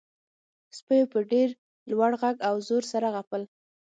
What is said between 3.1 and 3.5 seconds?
غپل